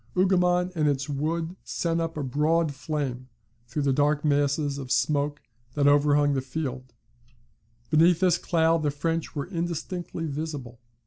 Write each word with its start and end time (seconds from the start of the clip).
Hougoumont 0.15 0.71
and 0.73 0.87
its 0.89 1.07
wood 1.07 1.55
sent 1.63 2.01
up 2.01 2.17
a 2.17 2.23
broad 2.23 2.73
flame 2.73 3.29
through 3.67 3.83
the 3.83 3.93
dark 3.93 4.25
masses 4.25 4.79
of 4.79 4.91
smoke 4.91 5.43
that 5.75 5.85
overhung 5.87 6.33
the 6.33 6.41
field; 6.41 6.95
beneath 7.91 8.19
this 8.19 8.39
cloud 8.39 8.81
the 8.81 8.89
French 8.89 9.35
were 9.35 9.45
indistinctly 9.45 10.25
visible. 10.25 10.79